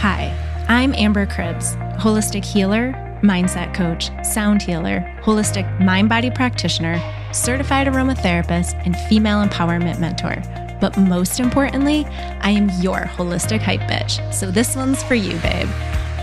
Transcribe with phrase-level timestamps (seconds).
[0.00, 0.34] Hi,
[0.66, 6.98] I'm Amber Cribbs, holistic healer, mindset coach, sound healer, holistic mind body practitioner,
[7.34, 10.42] certified aromatherapist, and female empowerment mentor.
[10.80, 12.06] But most importantly,
[12.40, 14.32] I am your holistic hype bitch.
[14.32, 15.68] So this one's for you, babe.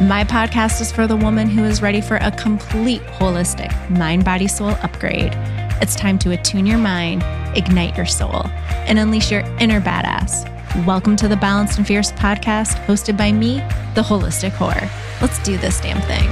[0.01, 4.47] My podcast is for the woman who is ready for a complete holistic mind body
[4.47, 5.33] soul upgrade.
[5.83, 7.21] It's time to attune your mind,
[7.55, 8.47] ignite your soul,
[8.87, 10.51] and unleash your inner badass
[10.85, 13.57] Welcome to the Balanced and Fierce podcast, hosted by me,
[13.95, 14.89] the Holistic Whore.
[15.19, 16.29] Let's do this damn thing.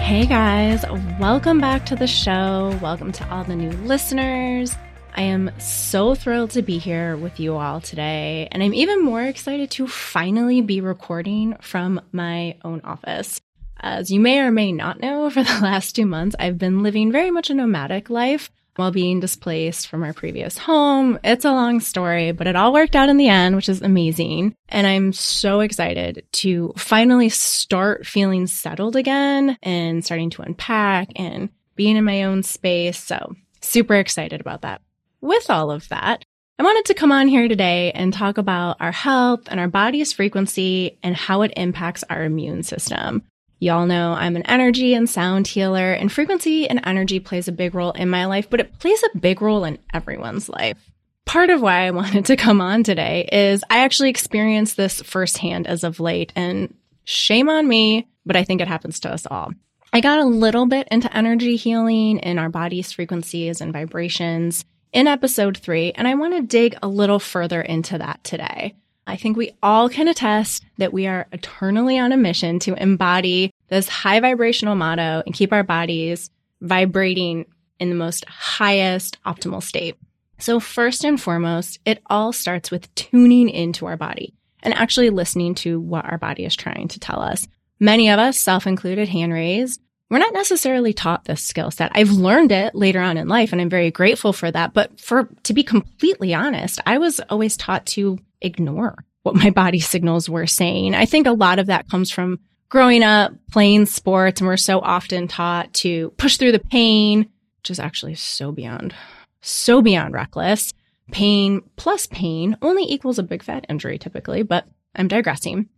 [0.00, 0.84] Hey guys,
[1.18, 2.78] welcome back to the show.
[2.80, 4.72] Welcome to all the new listeners.
[5.16, 9.24] I am so thrilled to be here with you all today, and I'm even more
[9.24, 13.40] excited to finally be recording from my own office.
[13.80, 17.12] As you may or may not know, for the last two months, I've been living
[17.12, 21.18] very much a nomadic life while being displaced from our previous home.
[21.24, 24.54] It's a long story, but it all worked out in the end, which is amazing.
[24.68, 31.50] And I'm so excited to finally start feeling settled again and starting to unpack and
[31.74, 32.98] being in my own space.
[32.98, 34.80] So super excited about that.
[35.20, 36.24] With all of that,
[36.60, 40.12] I wanted to come on here today and talk about our health and our body's
[40.12, 43.24] frequency and how it impacts our immune system.
[43.60, 47.74] Y'all know I'm an energy and sound healer, and frequency and energy plays a big
[47.74, 50.78] role in my life, but it plays a big role in everyone's life.
[51.24, 55.66] Part of why I wanted to come on today is I actually experienced this firsthand
[55.66, 59.52] as of late, and shame on me, but I think it happens to us all.
[59.92, 65.08] I got a little bit into energy healing in our body's frequencies and vibrations in
[65.08, 68.76] episode three, and I want to dig a little further into that today.
[69.08, 73.50] I think we all can attest that we are eternally on a mission to embody
[73.68, 77.46] this high vibrational motto and keep our bodies vibrating
[77.80, 79.96] in the most highest optimal state.
[80.38, 85.54] So, first and foremost, it all starts with tuning into our body and actually listening
[85.56, 87.48] to what our body is trying to tell us.
[87.80, 89.80] Many of us, self included, hand raised,
[90.10, 91.92] we're not necessarily taught this skill set.
[91.94, 94.74] I've learned it later on in life and I'm very grateful for that.
[94.74, 99.80] But for, to be completely honest, I was always taught to ignore what my body
[99.80, 100.94] signals were saying.
[100.94, 104.78] I think a lot of that comes from growing up playing sports and we're so
[104.80, 107.28] often taught to push through the pain,
[107.58, 108.94] which is actually so beyond,
[109.40, 110.72] so beyond reckless.
[111.10, 115.68] Pain plus pain only equals a big fat injury typically, but I'm digressing.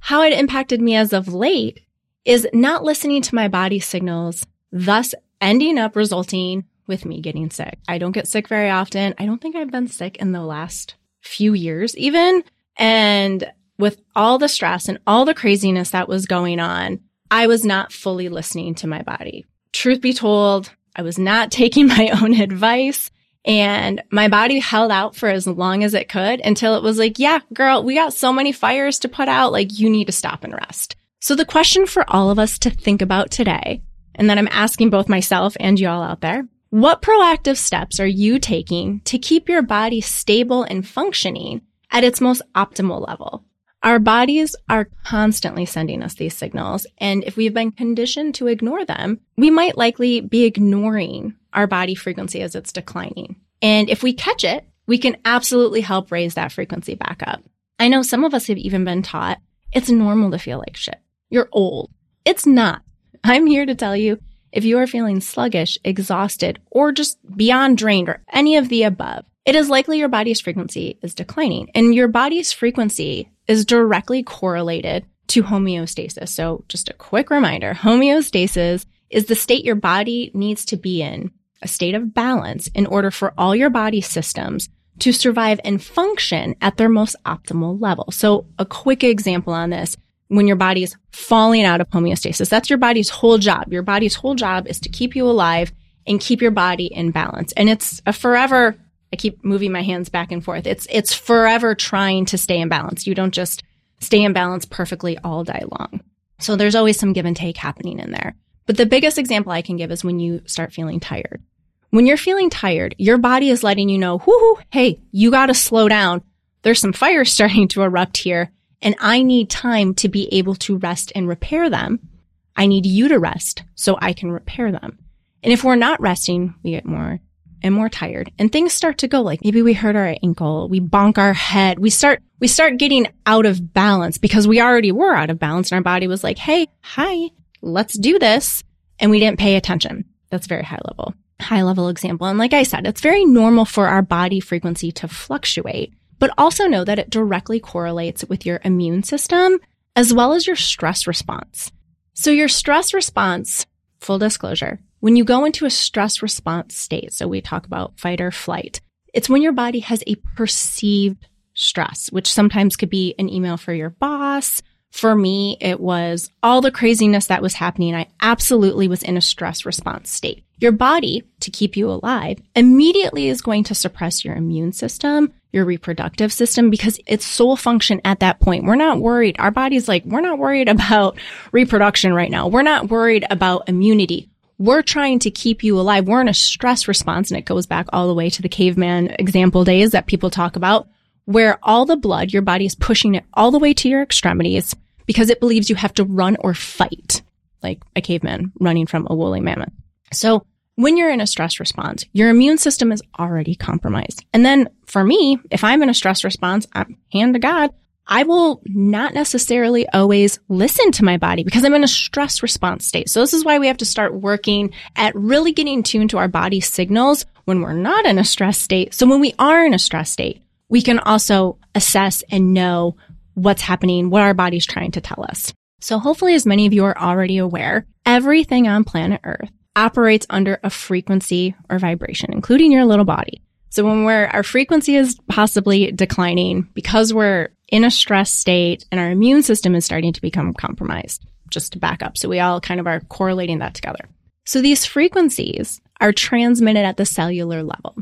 [0.00, 1.80] How it impacted me as of late
[2.24, 7.78] is not listening to my body signals, thus ending up resulting with me getting sick.
[7.88, 9.14] I don't get sick very often.
[9.18, 12.42] I don't think I've been sick in the last few years even.
[12.76, 17.64] And with all the stress and all the craziness that was going on, I was
[17.64, 19.46] not fully listening to my body.
[19.72, 23.10] Truth be told, I was not taking my own advice.
[23.44, 27.18] And my body held out for as long as it could until it was like,
[27.18, 29.52] yeah, girl, we got so many fires to put out.
[29.52, 30.96] Like, you need to stop and rest.
[31.20, 33.82] So the question for all of us to think about today,
[34.14, 38.38] and then I'm asking both myself and y'all out there, what proactive steps are you
[38.38, 43.44] taking to keep your body stable and functioning at its most optimal level?
[43.82, 46.86] Our bodies are constantly sending us these signals.
[46.98, 51.94] And if we've been conditioned to ignore them, we might likely be ignoring our body
[51.94, 53.36] frequency as it's declining.
[53.62, 57.42] And if we catch it, we can absolutely help raise that frequency back up.
[57.78, 59.38] I know some of us have even been taught
[59.72, 60.98] it's normal to feel like shit.
[61.30, 61.90] You're old.
[62.24, 62.82] It's not.
[63.22, 64.18] I'm here to tell you
[64.52, 69.24] if you are feeling sluggish, exhausted, or just beyond drained or any of the above,
[69.44, 71.70] it is likely your body's frequency is declining.
[71.74, 76.28] And your body's frequency is directly correlated to homeostasis.
[76.28, 81.30] So just a quick reminder, homeostasis is the state your body needs to be in,
[81.62, 86.54] a state of balance in order for all your body systems to survive and function
[86.60, 88.10] at their most optimal level.
[88.10, 89.96] So a quick example on this,
[90.28, 93.72] when your body is falling out of homeostasis, that's your body's whole job.
[93.72, 95.72] Your body's whole job is to keep you alive
[96.06, 97.52] and keep your body in balance.
[97.52, 98.76] And it's a forever
[99.12, 100.66] I keep moving my hands back and forth.
[100.66, 103.06] It's it's forever trying to stay in balance.
[103.06, 103.62] You don't just
[104.00, 106.00] stay in balance perfectly all day long.
[106.40, 108.34] So there's always some give and take happening in there.
[108.66, 111.42] But the biggest example I can give is when you start feeling tired.
[111.90, 115.54] When you're feeling tired, your body is letting you know, whoo, hey, you got to
[115.54, 116.22] slow down.
[116.62, 118.50] There's some fire starting to erupt here,
[118.82, 122.08] and I need time to be able to rest and repair them.
[122.56, 124.98] I need you to rest so I can repair them.
[125.42, 127.20] And if we're not resting, we get more
[127.62, 130.80] and more tired and things start to go like maybe we hurt our ankle, we
[130.80, 135.12] bonk our head, we start, we start getting out of balance because we already were
[135.12, 137.30] out of balance and our body was like, Hey, hi,
[137.60, 138.62] let's do this.
[139.00, 140.04] And we didn't pay attention.
[140.30, 141.14] That's very high level.
[141.40, 142.26] high level example.
[142.26, 146.66] And like I said, it's very normal for our body frequency to fluctuate, but also
[146.66, 149.58] know that it directly correlates with your immune system
[149.96, 151.72] as well as your stress response.
[152.14, 153.66] So your stress response,
[154.00, 158.20] full disclosure, when you go into a stress response state, so we talk about fight
[158.20, 158.80] or flight,
[159.14, 163.72] it's when your body has a perceived stress, which sometimes could be an email for
[163.72, 164.62] your boss.
[164.90, 167.94] For me, it was all the craziness that was happening.
[167.94, 170.44] I absolutely was in a stress response state.
[170.60, 175.64] Your body, to keep you alive, immediately is going to suppress your immune system, your
[175.64, 179.36] reproductive system, because its sole function at that point, we're not worried.
[179.38, 181.16] Our body's like, we're not worried about
[181.52, 182.48] reproduction right now.
[182.48, 184.28] We're not worried about immunity.
[184.58, 186.08] We're trying to keep you alive.
[186.08, 189.14] We're in a stress response, and it goes back all the way to the caveman
[189.20, 190.88] example days that people talk about,
[191.24, 194.74] where all the blood, your body is pushing it all the way to your extremities
[195.06, 197.22] because it believes you have to run or fight,
[197.62, 199.72] like a caveman running from a woolly mammoth.
[200.12, 200.44] So
[200.78, 204.24] when you're in a stress response, your immune system is already compromised.
[204.32, 207.70] And then for me, if I'm in a stress response, I'm hand to God,
[208.06, 212.86] I will not necessarily always listen to my body because I'm in a stress response
[212.86, 213.10] state.
[213.10, 216.28] So this is why we have to start working at really getting tuned to our
[216.28, 218.94] body signals when we're not in a stress state.
[218.94, 222.96] So when we are in a stress state, we can also assess and know
[223.34, 225.52] what's happening, what our body's trying to tell us.
[225.80, 230.58] So hopefully as many of you are already aware, everything on planet Earth operates under
[230.62, 233.40] a frequency or vibration, including your little body.
[233.70, 239.00] So when we're, our frequency is possibly declining because we're in a stress state and
[239.00, 242.16] our immune system is starting to become compromised, just to back up.
[242.16, 244.08] So we all kind of are correlating that together.
[244.46, 247.94] So these frequencies are transmitted at the cellular level.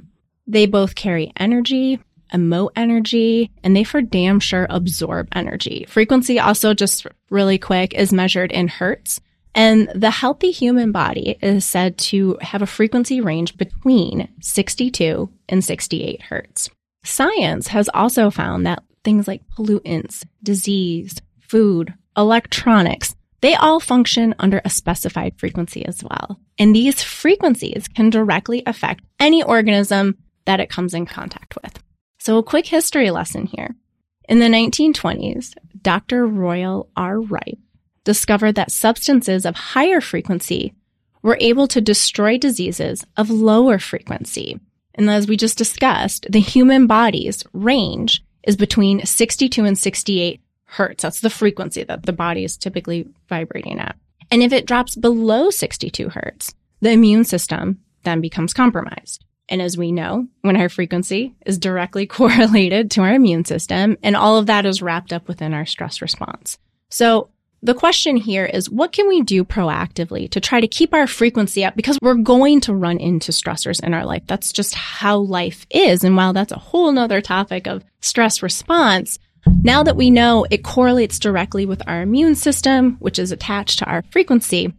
[0.46, 1.98] They both carry energy,
[2.32, 5.86] emote energy, and they for damn sure absorb energy.
[5.88, 9.20] Frequency also just really quick is measured in hertz.
[9.56, 15.64] And the healthy human body is said to have a frequency range between 62 and
[15.64, 16.68] 68 hertz.
[17.02, 24.60] Science has also found that things like pollutants, disease, food, electronics, they all function under
[24.62, 26.38] a specified frequency as well.
[26.58, 31.82] And these frequencies can directly affect any organism that it comes in contact with.
[32.18, 33.74] So a quick history lesson here.
[34.28, 36.26] In the 1920s, Dr.
[36.26, 37.20] Royal R.
[37.20, 37.58] Rife
[38.06, 40.72] discovered that substances of higher frequency
[41.22, 44.58] were able to destroy diseases of lower frequency.
[44.94, 51.02] And as we just discussed, the human body's range is between 62 and 68 hertz.
[51.02, 53.96] That's the frequency that the body is typically vibrating at.
[54.30, 59.24] And if it drops below 62 hertz, the immune system then becomes compromised.
[59.48, 64.14] And as we know, when our frequency is directly correlated to our immune system, and
[64.14, 66.56] all of that is wrapped up within our stress response.
[66.88, 67.30] So
[67.66, 71.64] the question here is what can we do proactively to try to keep our frequency
[71.64, 71.74] up?
[71.74, 74.22] Because we're going to run into stressors in our life.
[74.26, 76.04] That's just how life is.
[76.04, 79.18] And while that's a whole nother topic of stress response,
[79.64, 83.84] now that we know it correlates directly with our immune system, which is attached to
[83.86, 84.72] our frequency,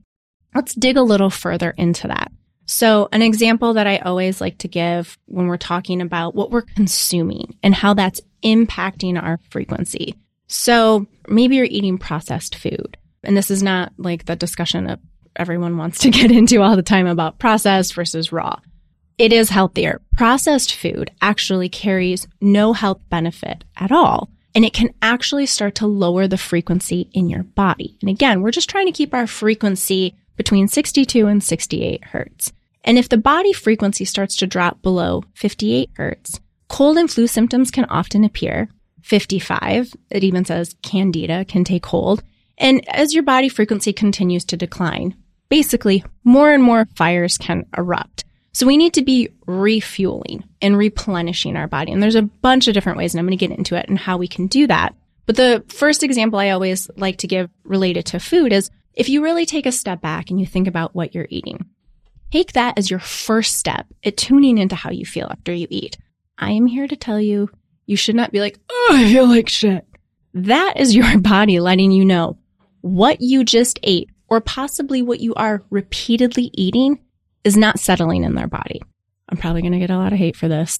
[0.55, 2.31] let's dig a little further into that.
[2.67, 6.61] So an example that I always like to give when we're talking about what we're
[6.61, 10.15] consuming and how that's impacting our frequency
[10.47, 12.97] so maybe you're eating processed food.
[13.23, 14.99] And this is not like the discussion that
[15.35, 18.59] everyone wants to get into all the time about processed versus raw.
[19.17, 20.01] It is healthier.
[20.15, 24.29] Processed food actually carries no health benefit at all.
[24.53, 27.97] And it can actually start to lower the frequency in your body.
[28.01, 32.53] And again, we're just trying to keep our frequency between 62 and 68 hertz.
[32.83, 36.39] And if the body frequency starts to drop below 58 hertz,
[36.69, 38.69] cold and flu symptoms can often appear,
[39.07, 39.93] 55.
[40.09, 42.23] It even says candida can take hold.
[42.57, 45.15] And as your body frequency continues to decline,
[45.47, 48.25] basically more and more fires can erupt.
[48.51, 51.91] So we need to be refueling and replenishing our body.
[51.91, 53.97] And there's a bunch of different ways, and I'm going to get into it and
[53.97, 54.93] how we can do that.
[55.25, 59.23] But the first example I always like to give related to food is if you
[59.23, 61.65] really take a step back and you think about what you're eating,
[62.31, 65.97] take that as your first step at tuning into how you feel after you eat.
[66.37, 67.49] I am here to tell you
[67.87, 69.85] you should not be like, oh, I feel like shit.
[70.35, 72.37] That is your body letting you know
[72.81, 76.99] what you just ate or possibly what you are repeatedly eating
[77.43, 78.81] is not settling in their body.
[79.29, 80.77] I'm probably going to get a lot of hate for this.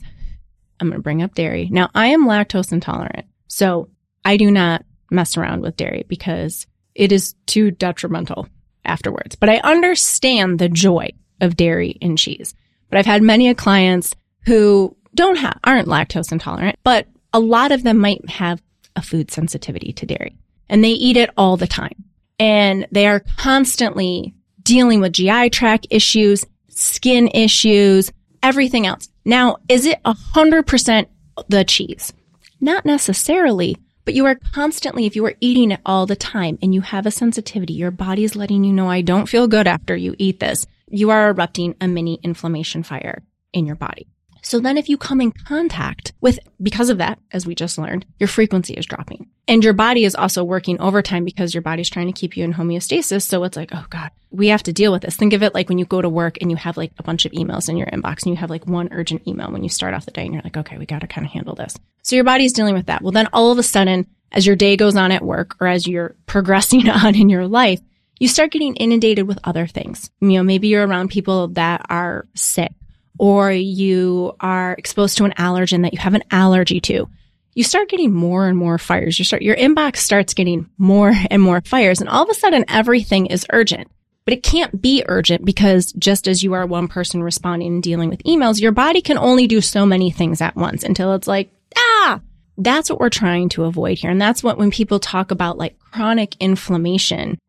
[0.80, 1.70] I'm going to bring up dairy.
[1.72, 3.90] Now, I am lactose intolerant, so
[4.24, 8.48] I do not mess around with dairy because it is too detrimental
[8.86, 9.36] afterwards.
[9.36, 11.12] But I understand the joy
[11.42, 12.54] of dairy and cheese.
[12.90, 14.14] But I've had many clients
[14.46, 18.62] who don't have, aren't lactose intolerant, but a lot of them might have
[18.96, 20.38] a food sensitivity to dairy
[20.70, 22.06] and they eat it all the time
[22.40, 24.34] and they are constantly
[24.64, 28.12] dealing with GI tract issues, skin issues,
[28.44, 29.10] everything else.
[29.26, 31.06] Now, is it 100%
[31.48, 32.14] the cheese?
[32.60, 36.74] Not necessarily, but you are constantly, if you are eating it all the time and
[36.74, 39.96] you have a sensitivity, your body is letting you know, I don't feel good after
[39.96, 40.66] you eat this.
[40.88, 44.08] You are erupting a mini inflammation fire in your body.
[44.48, 48.06] So then if you come in contact with, because of that, as we just learned,
[48.18, 49.28] your frequency is dropping.
[49.46, 52.54] And your body is also working overtime because your body's trying to keep you in
[52.54, 53.24] homeostasis.
[53.24, 55.18] So it's like, oh God, we have to deal with this.
[55.18, 57.26] Think of it like when you go to work and you have like a bunch
[57.26, 59.94] of emails in your inbox and you have like one urgent email when you start
[59.94, 61.76] off the day and you're like, okay, we got to kind of handle this.
[62.04, 63.02] So your body's dealing with that.
[63.02, 65.86] Well, then all of a sudden, as your day goes on at work or as
[65.86, 67.82] you're progressing on in your life,
[68.18, 70.10] you start getting inundated with other things.
[70.22, 72.72] You know, maybe you're around people that are sick
[73.18, 77.10] or you are exposed to an allergen that you have an allergy to,
[77.54, 79.18] you start getting more and more fires.
[79.18, 82.00] You start, your inbox starts getting more and more fires.
[82.00, 83.90] And all of a sudden, everything is urgent.
[84.26, 88.10] But it can't be urgent because just as you are one person responding and dealing
[88.10, 91.50] with emails, your body can only do so many things at once until it's like,
[91.78, 92.20] ah,
[92.58, 94.12] that's what we're trying to avoid here.
[94.12, 97.40] And that's what when people talk about like chronic inflammation,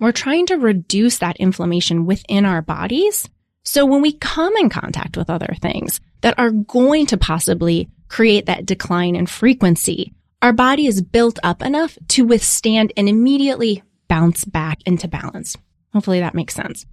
[0.00, 3.28] we're trying to reduce that inflammation within our bodies
[3.68, 8.46] so when we come in contact with other things that are going to possibly create
[8.46, 14.46] that decline in frequency, our body is built up enough to withstand and immediately bounce
[14.46, 15.54] back into balance.
[15.92, 16.86] Hopefully that makes sense.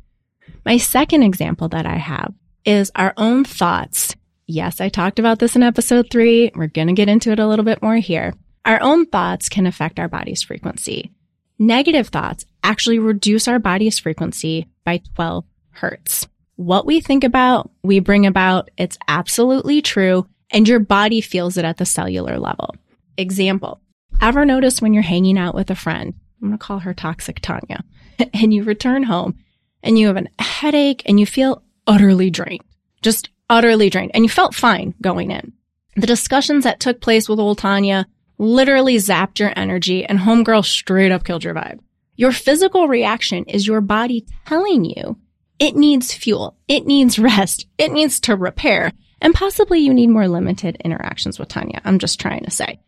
[0.66, 2.34] My second example that I have
[2.66, 4.14] is our own thoughts.
[4.46, 6.52] Yes, I talked about this in episode three.
[6.56, 8.34] We're going to get into it a little bit more here.
[8.66, 11.14] Our own thoughts can affect our body's frequency.
[11.58, 18.00] Negative thoughts actually reduce our body's frequency by 12 hertz what we think about, we
[18.00, 18.70] bring about.
[18.78, 20.28] It's absolutely true.
[20.52, 22.76] And your body feels it at the cellular level.
[23.18, 23.82] Example.
[24.22, 26.14] Ever notice when you're hanging out with a friend?
[26.42, 27.84] I'm going to call her toxic Tanya
[28.34, 29.38] and you return home
[29.84, 32.64] and you have a headache and you feel utterly drained,
[33.02, 34.12] just utterly drained.
[34.14, 35.54] And you felt fine going in.
[35.96, 38.08] The discussions that took place with old Tanya
[38.38, 41.80] literally zapped your energy and homegirl straight up killed your vibe.
[42.16, 45.18] Your physical reaction is your body telling you
[45.60, 46.58] it needs fuel.
[46.68, 47.68] It needs rest.
[47.78, 48.92] It needs to repair.
[49.22, 51.82] And possibly you need more limited interactions with Tanya.
[51.86, 52.80] I'm just trying to say.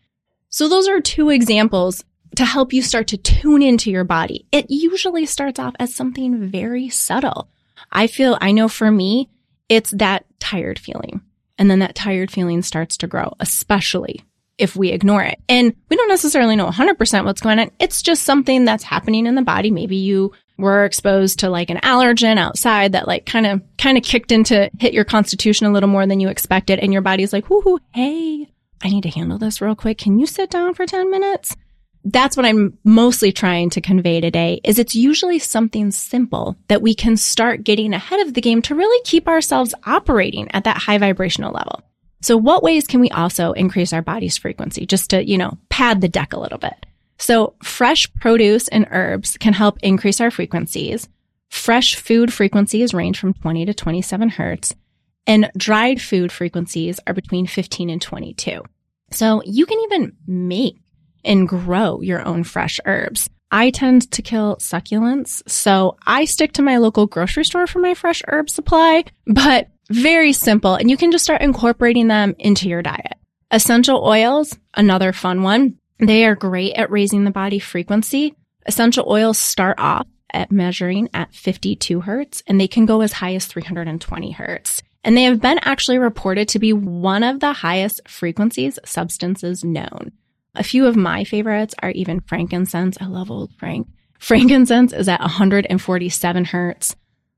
[0.50, 2.04] So those are two examples
[2.36, 4.46] to help you start to tune into your body.
[4.52, 7.50] It usually starts off as something very subtle.
[7.92, 9.30] I feel, I know for me,
[9.70, 11.22] it's that tired feeling.
[11.58, 14.22] And then that tired feeling starts to grow, especially
[14.58, 15.40] if we ignore it.
[15.50, 17.72] And we don't necessarily know 100% what's going on.
[17.80, 19.72] It's just something that's happening in the body.
[19.72, 24.04] Maybe you were exposed to like an allergen outside that like kind of kind of
[24.04, 27.50] kicked into hit your constitution a little more than you expected and your body's like
[27.50, 28.48] whoo hey
[28.84, 29.98] i need to handle this real quick.
[29.98, 31.56] Can you sit down for 10 minutes?
[32.04, 36.96] That's what i'm mostly trying to convey today is it's usually something simple that we
[36.96, 40.98] can start getting ahead of the game to really keep ourselves operating at that high
[40.98, 41.84] vibrational level.
[42.22, 46.02] So what ways can we also increase our body's frequency just to you know pad
[46.02, 46.86] the deck a little bit
[47.18, 51.08] so fresh produce and herbs can help increase our frequencies.
[51.50, 54.76] Fresh food frequencies range from 20 to 27 hertz
[55.28, 58.64] and dried food frequencies are between 15 and 22.
[59.12, 60.78] So you can even make
[61.24, 63.30] and grow your own fresh herbs.
[63.52, 67.94] I tend to kill succulents, so I stick to my local grocery store for my
[67.94, 70.76] fresh herb supply, but very simple.
[70.76, 73.16] And you can just start incorporating them into your diet.
[73.52, 75.78] Essential oils, another fun one.
[76.00, 78.36] They are great at raising the body frequency.
[78.66, 83.34] Essential oils start off at measuring at 52 hertz and they can go as high
[83.36, 84.84] as 320 hertz.
[85.04, 90.12] And they have been actually reported to be one of the highest frequencies substances known.
[90.54, 92.98] A few of my favorites are even frankincense.
[93.00, 93.88] I love old Frank.
[94.20, 96.96] Frankincense is at 147 hertz.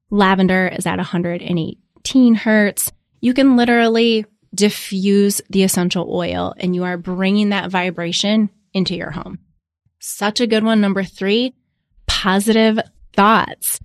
[0.10, 2.92] Lavender is at 118 hertz.
[3.22, 9.12] You can literally diffuse the essential oil and you are bringing that vibration into your
[9.12, 9.40] home.
[10.00, 10.82] Such a good one.
[10.82, 11.54] Number three,
[12.08, 12.80] positive
[13.14, 13.80] thoughts.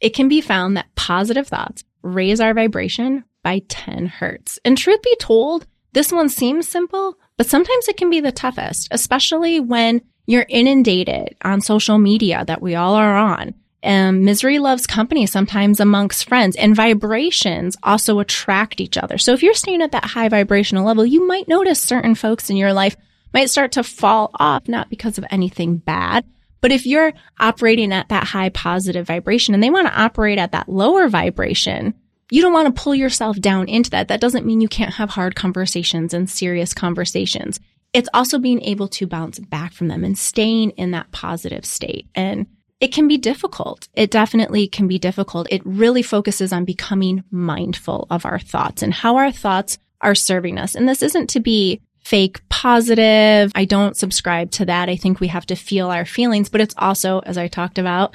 [0.00, 4.58] It can be found that positive thoughts raise our vibration by 10 hertz.
[4.64, 8.88] And truth be told, this one seems simple, but sometimes it can be the toughest,
[8.90, 14.86] especially when you're inundated on social media that we all are on um, misery loves
[14.86, 19.18] company sometimes amongst friends and vibrations also attract each other.
[19.18, 22.56] So if you're staying at that high vibrational level, you might notice certain folks in
[22.56, 22.96] your life
[23.32, 26.24] might start to fall off, not because of anything bad,
[26.60, 30.52] but if you're operating at that high positive vibration and they want to operate at
[30.52, 31.94] that lower vibration,
[32.30, 34.08] you don't want to pull yourself down into that.
[34.08, 37.60] That doesn't mean you can't have hard conversations and serious conversations.
[37.92, 42.06] It's also being able to bounce back from them and staying in that positive state.
[42.14, 42.46] And
[42.80, 43.88] it can be difficult.
[43.94, 45.46] It definitely can be difficult.
[45.50, 50.58] It really focuses on becoming mindful of our thoughts and how our thoughts are serving
[50.58, 50.74] us.
[50.74, 53.52] And this isn't to be fake positive.
[53.54, 54.88] I don't subscribe to that.
[54.88, 58.14] I think we have to feel our feelings, but it's also, as I talked about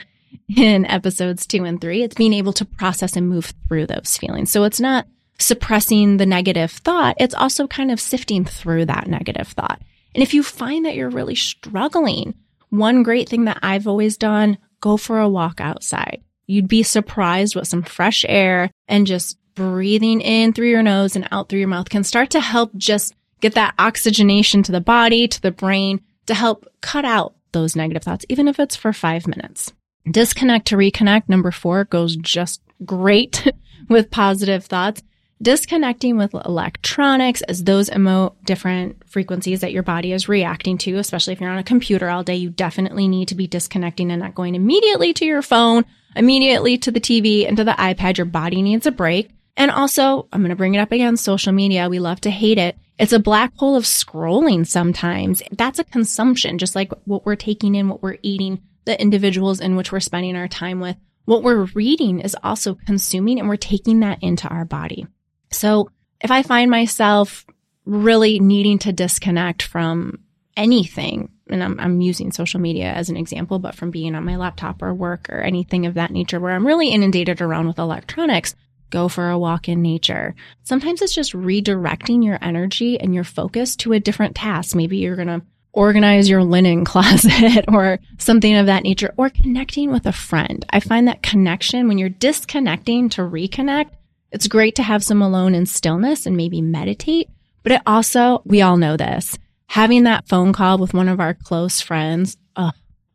[0.55, 4.51] in episodes two and three, it's being able to process and move through those feelings.
[4.51, 5.07] So it's not
[5.37, 7.17] suppressing the negative thought.
[7.19, 9.79] It's also kind of sifting through that negative thought.
[10.15, 12.33] And if you find that you're really struggling,
[12.69, 16.21] one great thing that I've always done, go for a walk outside.
[16.47, 21.27] You'd be surprised what some fresh air and just breathing in through your nose and
[21.31, 25.27] out through your mouth can start to help just get that oxygenation to the body,
[25.27, 29.27] to the brain, to help cut out those negative thoughts, even if it's for five
[29.27, 29.73] minutes.
[30.09, 31.29] Disconnect to reconnect.
[31.29, 33.51] Number four goes just great
[33.89, 35.01] with positive thoughts.
[35.41, 41.33] Disconnecting with electronics as those emote different frequencies that your body is reacting to, especially
[41.33, 44.33] if you're on a computer all day, you definitely need to be disconnecting and not
[44.33, 45.83] going immediately to your phone,
[46.15, 48.17] immediately to the TV and to the iPad.
[48.17, 49.29] Your body needs a break.
[49.57, 51.89] And also, I'm going to bring it up again, social media.
[51.89, 52.77] We love to hate it.
[52.97, 55.43] It's a black hole of scrolling sometimes.
[55.51, 59.75] That's a consumption, just like what we're taking in, what we're eating, the individuals in
[59.75, 60.95] which we're spending our time with.
[61.25, 65.07] What we're reading is also consuming and we're taking that into our body.
[65.51, 65.89] So
[66.21, 67.45] if I find myself
[67.85, 70.19] really needing to disconnect from
[70.57, 74.35] anything, and I'm, I'm, using social media as an example, but from being on my
[74.35, 78.55] laptop or work or anything of that nature where I'm really inundated around with electronics,
[78.89, 80.33] go for a walk in nature.
[80.63, 84.75] Sometimes it's just redirecting your energy and your focus to a different task.
[84.75, 85.41] Maybe you're going to
[85.73, 90.65] organize your linen closet or something of that nature or connecting with a friend.
[90.71, 93.89] I find that connection when you're disconnecting to reconnect
[94.31, 97.29] it's great to have some alone and stillness and maybe meditate,
[97.63, 101.33] but it also, we all know this, having that phone call with one of our
[101.33, 102.37] close friends,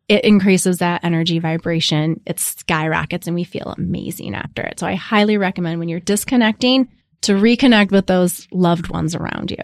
[0.07, 2.19] it increases that energy vibration.
[2.25, 4.77] It skyrockets and we feel amazing after it.
[4.77, 6.89] So I highly recommend when you're disconnecting
[7.21, 9.63] to reconnect with those loved ones around you.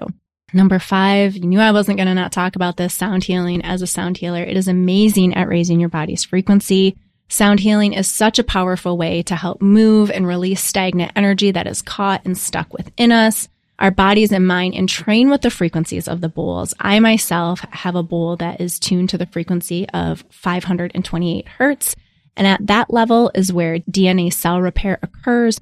[0.54, 3.82] Number five, you knew I wasn't going to not talk about this sound healing as
[3.82, 4.41] a sound healer.
[4.41, 6.95] It is amazing at raising your body's frequency.
[7.30, 11.68] Sound healing is such a powerful way to help move and release stagnant energy that
[11.68, 16.08] is caught and stuck within us, our bodies and mind, and train with the frequencies
[16.08, 16.74] of the bowls.
[16.80, 21.96] I myself have a bowl that is tuned to the frequency of 528 hertz.
[22.38, 25.60] And at that level is where DNA cell repair occurs,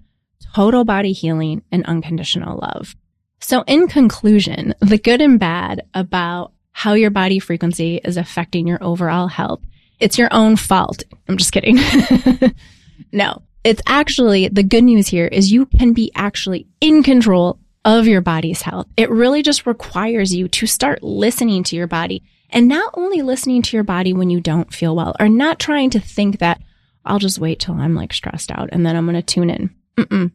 [0.54, 2.96] total body healing, and unconditional love.
[3.40, 8.84] So in conclusion, the good and bad about how your body frequency is affecting your
[8.84, 9.62] overall health
[10.00, 11.04] it's your own fault.
[11.28, 11.78] I'm just kidding.
[13.12, 18.08] no, it's actually the good news here is you can be actually in control of
[18.08, 18.88] your body's health.
[18.98, 23.62] It really just requires you to start listening to your body and not only listening
[23.64, 26.62] to your body when you don't feel well or not trying to think that
[27.06, 29.76] I'll just wait till I'm like stressed out and then I'm going to tune in.
[29.98, 30.32] Mm-mm.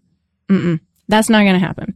[0.49, 0.81] Mm-mm.
[1.09, 1.95] That's not going to happen.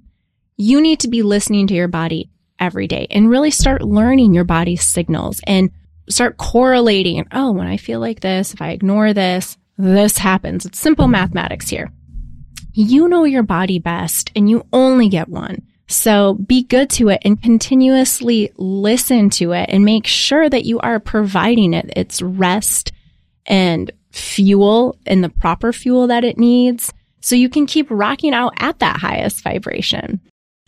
[0.57, 4.45] You need to be listening to your body every day and really start learning your
[4.45, 5.71] body's signals and
[6.09, 7.27] start correlating.
[7.33, 10.67] Oh, when I feel like this, if I ignore this, this happens.
[10.67, 11.91] It's simple mathematics here.
[12.73, 15.63] You know your body best and you only get one.
[15.87, 20.81] So be good to it and continuously listen to it and make sure that you
[20.81, 22.93] are providing it its rest
[23.47, 28.55] and fuel and the proper fuel that it needs so you can keep rocking out
[28.59, 30.21] at that highest vibration.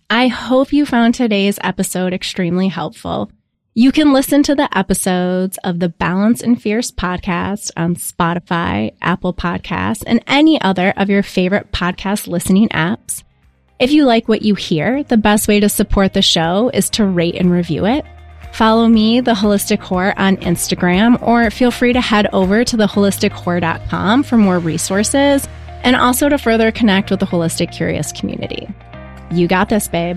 [0.09, 3.31] I hope you found today's episode extremely helpful.
[3.79, 9.35] You can listen to the episodes of the Balance and Fierce podcast on Spotify, Apple
[9.35, 13.23] Podcasts, and any other of your favorite podcast listening apps.
[13.79, 17.05] If you like what you hear, the best way to support the show is to
[17.05, 18.07] rate and review it.
[18.55, 24.23] Follow me, The Holistic Whore, on Instagram, or feel free to head over to theholistichore.com
[24.23, 25.47] for more resources
[25.83, 28.67] and also to further connect with the Holistic Curious community.
[29.31, 30.17] You got this, babe.